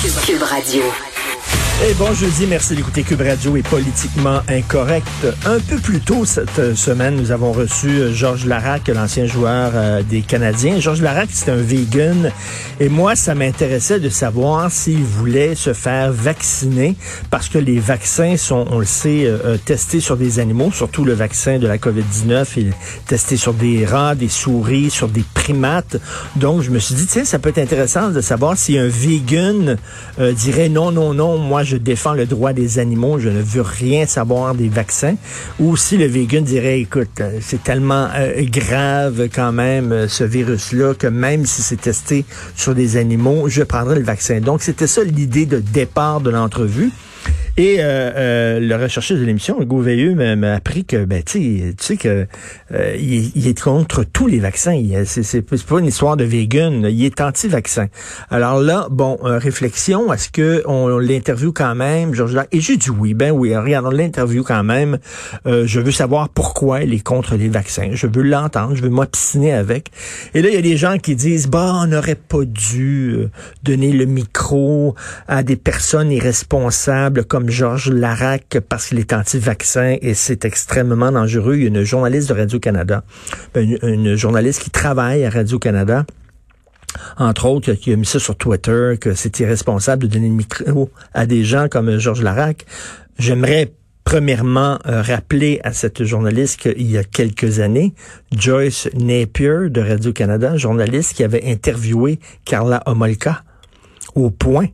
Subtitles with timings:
[0.00, 0.84] Cube Radio.
[1.86, 5.06] Et bon jeudi, merci d'écouter Cube Radio est politiquement incorrect.
[5.46, 10.02] Un peu plus tôt cette semaine, nous avons reçu euh, Georges Larac, l'ancien joueur euh,
[10.02, 10.80] des Canadiens.
[10.80, 12.32] Georges Larac, c'est un vegan.
[12.80, 16.96] Et moi, ça m'intéressait de savoir s'il voulait se faire vacciner
[17.30, 21.12] parce que les vaccins sont, on le sait, euh, testés sur des animaux, surtout le
[21.12, 22.46] vaccin de la COVID-19.
[22.56, 25.96] Il est testé sur des rats, des souris, sur des primates.
[26.34, 29.76] Donc, je me suis dit, tiens, ça peut être intéressant de savoir si un vegan
[30.18, 34.06] dirait non, non, non, moi, je défends le droit des animaux, je ne veux rien
[34.06, 35.16] savoir des vaccins,
[35.60, 40.24] ou si le vegan dirait, écoute, euh, c'est tellement euh, grave quand même euh, ce
[40.24, 42.24] virus-là que même si c'est testé
[42.56, 44.40] sur des animaux, je prendrai le vaccin.
[44.40, 46.90] Donc c'était ça l'idée de départ de l'entrevue.
[47.58, 47.82] Et euh,
[48.14, 52.28] euh, le recherchiste de l'émission, Hugo Veilleux, m'a appris que, ben, tu sais que
[52.72, 54.80] euh, il, est contre tous les vaccins.
[55.04, 56.86] C'est pas une histoire de vegan.
[56.88, 57.88] Il est anti-vaccin.
[58.30, 63.12] Alors là, bon, réflexion, est-ce que on, l'interview quand même, Georges Et j'ai dit oui,
[63.12, 64.98] ben oui, regardons l'interview quand même.
[65.44, 67.90] je veux savoir pourquoi il est contre les vaccins.
[67.90, 69.90] Je veux l'entendre, je veux m'obstiner avec.
[70.32, 73.26] Et là, il y a des gens qui disent, bah, on n'aurait pas dû
[73.64, 74.94] donner le micro
[75.26, 81.56] à des personnes irresponsables comme Georges Larac parce qu'il est anti-vaccin et c'est extrêmement dangereux.
[81.56, 83.04] Il y a une journaliste de Radio-Canada,
[83.54, 86.04] ben, une, journaliste qui travaille à Radio-Canada,
[87.16, 90.90] entre autres, qui a mis ça sur Twitter, que c'est irresponsable de donner le micro
[91.14, 92.64] à des gens comme Georges Larac.
[93.18, 93.72] J'aimerais
[94.04, 97.92] premièrement euh, rappeler à cette journaliste qu'il y a quelques années,
[98.34, 103.42] Joyce Napier de Radio-Canada, journaliste qui avait interviewé Carla Homolka
[104.14, 104.68] au point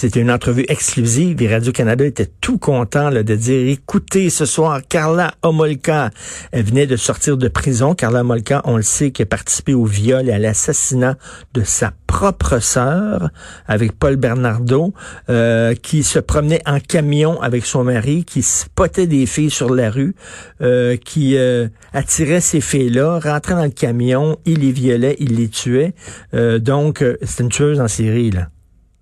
[0.00, 5.34] c'était une entrevue exclusive et Radio-Canada était tout content de dire, écoutez, ce soir, Carla
[5.42, 6.10] Homolka,
[6.52, 7.96] elle venait de sortir de prison.
[7.96, 11.16] Carla Homolka, on le sait, qui a participé au viol et à l'assassinat
[11.52, 13.30] de sa propre sœur
[13.66, 14.94] avec Paul Bernardo,
[15.30, 19.90] euh, qui se promenait en camion avec son mari, qui spottait des filles sur la
[19.90, 20.14] rue,
[20.60, 25.48] euh, qui euh, attirait ces filles-là, rentrait dans le camion, il les violait, il les
[25.48, 25.92] tuait.
[26.32, 28.46] donc, c'est une tueuse en série, là.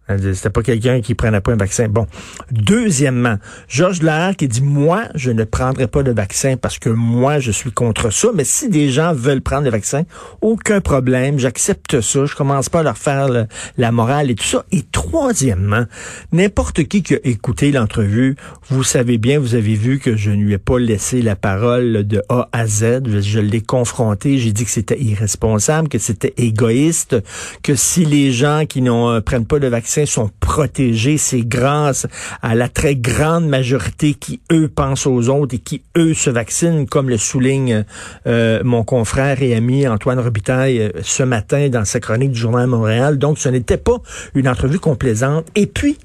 [0.08, 1.88] C'était pas quelqu'un qui prenait pas un vaccin.
[1.88, 2.06] Bon.
[2.52, 7.40] Deuxièmement, Georges Lahaye qui dit, moi, je ne prendrai pas le vaccin parce que moi,
[7.40, 8.28] je suis contre ça.
[8.34, 10.04] Mais si des gens veulent prendre le vaccin,
[10.42, 11.38] aucun problème.
[11.38, 12.24] J'accepte ça.
[12.24, 13.28] Je commence pas à leur faire
[13.76, 14.64] la morale et tout ça.
[14.70, 15.84] Et troisièmement,
[16.32, 18.36] n'importe qui qui a écouté l'entrevue,
[18.68, 22.06] vous savez bien, vous avez vu que je ne lui ai pas laissé la parole
[22.06, 23.02] de A à Z.
[23.20, 24.38] Je, l'ai confronté.
[24.38, 27.16] J'ai dit que c'était irresponsable, que c'était égoïste,
[27.62, 32.06] que si les gens qui ne prennent pas le vaccin sont protégés, c'est grâce
[32.42, 36.86] à la très grande majorité qui, eux, pensent aux autres et qui, eux, se vaccinent,
[36.86, 37.84] comme le souligne
[38.26, 42.66] euh, mon confrère et ami Antoine Robitaille euh, ce matin dans sa chronique du Journal
[42.66, 43.18] Montréal.
[43.18, 43.96] Donc, ce n'était pas
[44.34, 45.46] une entrevue complaisante.
[45.54, 45.96] Et puis,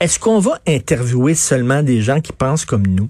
[0.00, 3.08] est-ce qu'on va interviewer seulement des gens qui pensent comme nous?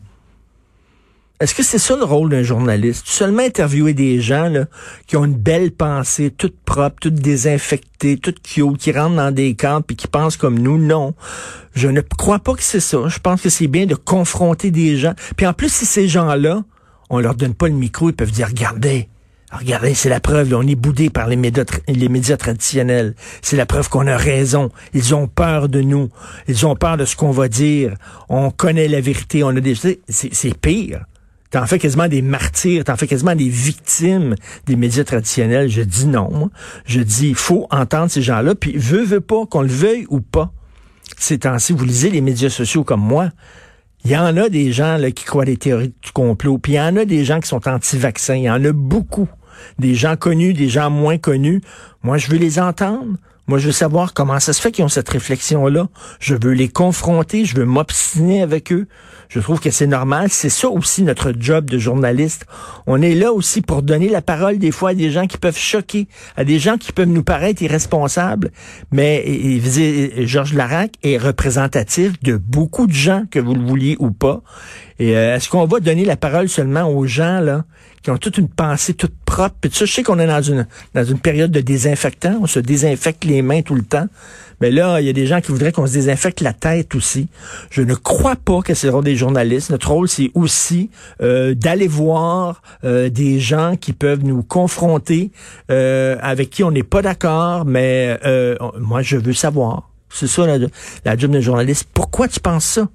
[1.38, 3.06] Est-ce que c'est ça le rôle d'un journaliste?
[3.06, 4.64] Seulement interviewer des gens là,
[5.06, 9.54] qui ont une belle pensée, toute propre, toute désinfectée, toute cute, qui rentrent dans des
[9.54, 10.78] camps et qui pensent comme nous?
[10.78, 11.14] Non.
[11.74, 13.08] Je ne crois pas que c'est ça.
[13.08, 15.12] Je pense que c'est bien de confronter des gens.
[15.36, 16.64] Puis en plus, si ces gens-là,
[17.10, 19.10] on leur donne pas le micro, ils peuvent dire, regardez,
[19.52, 23.14] Regardez, c'est la preuve, on est boudé par les médias, les médias traditionnels.
[23.42, 24.70] C'est la preuve qu'on a raison.
[24.92, 26.10] Ils ont peur de nous.
[26.48, 27.94] Ils ont peur de ce qu'on va dire.
[28.28, 29.44] On connaît la vérité.
[29.44, 29.76] On a des,
[30.08, 31.04] c'est pire.
[31.50, 34.34] T'en fais quasiment des martyrs, t'en fais quasiment des victimes
[34.66, 35.68] des médias traditionnels.
[35.68, 36.50] Je dis non.
[36.84, 40.52] Je dis, faut entendre ces gens-là, puis veut, veut pas, qu'on le veuille ou pas.
[41.18, 43.30] Ces temps-ci, vous lisez les médias sociaux comme moi.
[44.04, 46.76] Il y en a des gens là, qui croient des théories du complot, puis il
[46.76, 48.36] y en a des gens qui sont anti-vaccins.
[48.36, 49.28] Il y en a beaucoup.
[49.78, 51.60] Des gens connus, des gens moins connus.
[52.02, 53.16] Moi, je veux les entendre.
[53.48, 55.88] Moi, je veux savoir comment ça se fait qu'ils ont cette réflexion-là.
[56.18, 58.88] Je veux les confronter, je veux m'obstiner avec eux.
[59.28, 60.28] Je trouve que c'est normal.
[60.30, 62.46] C'est ça aussi notre job de journaliste.
[62.86, 65.58] On est là aussi pour donner la parole des fois à des gens qui peuvent
[65.58, 68.50] choquer, à des gens qui peuvent nous paraître irresponsables.
[68.92, 69.60] Mais
[70.26, 74.42] Georges Larac est représentatif de beaucoup de gens, que vous le vouliez ou pas.
[74.98, 77.64] Et euh, est-ce qu'on va donner la parole seulement aux gens là
[78.02, 79.14] qui ont toute une pensée toute
[79.60, 82.38] Puis ça, je sais qu'on est dans une, dans une période de désinfectant.
[82.42, 84.06] On se désinfecte les mains tout le temps.
[84.60, 87.28] Mais là, il y a des gens qui voudraient qu'on se désinfecte la tête aussi.
[87.70, 89.70] Je ne crois pas que ce seront des journalistes.
[89.70, 90.90] Notre rôle, c'est aussi
[91.20, 95.30] euh, d'aller voir euh, des gens qui peuvent nous confronter,
[95.70, 98.18] euh, avec qui on n'est pas d'accord, mais
[98.78, 99.90] moi, je veux savoir.
[100.08, 100.58] C'est ça la,
[101.04, 101.88] la job de journaliste.
[101.92, 102.88] Pourquoi tu penses ça?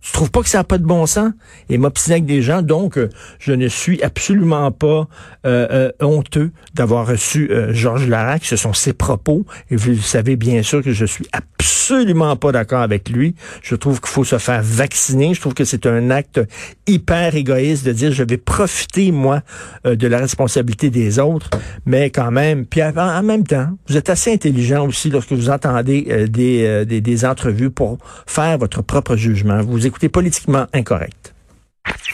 [0.00, 1.32] Tu trouves pas que ça n'a pas de bon sens?
[1.68, 3.08] Et m'obstiner avec des gens, donc euh,
[3.38, 5.08] je ne suis absolument pas
[5.46, 8.44] euh, euh, honteux d'avoir reçu Georges Larac.
[8.44, 9.44] Ce sont ses propos.
[9.70, 13.34] Et vous savez bien sûr que je suis absolument pas d'accord avec lui.
[13.62, 15.34] Je trouve qu'il faut se faire vacciner.
[15.34, 16.40] Je trouve que c'est un acte
[16.86, 19.42] hyper égoïste de dire je vais profiter, moi,
[19.84, 21.50] de la responsabilité des autres.
[21.84, 26.26] Mais quand même, puis en, même temps, vous êtes assez intelligent aussi lorsque vous entendez
[26.28, 29.62] des, des, des entrevues pour faire votre propre jugement.
[29.86, 31.34] Écoutez politiquement incorrect.